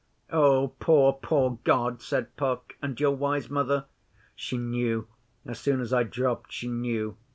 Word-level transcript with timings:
'Oh, 0.31 0.69
poor 0.79 1.13
poor 1.13 1.59
God!' 1.63 2.01
said 2.01 2.35
Puck. 2.35 2.73
'And 2.81 2.99
your 2.99 3.11
wise 3.11 3.51
Mother?' 3.51 3.85
'She 4.35 4.57
knew. 4.57 5.07
As 5.45 5.59
soon 5.59 5.79
as 5.79 5.93
I 5.93 6.01
dropped 6.01 6.51
she 6.51 6.67
knew. 6.69 7.17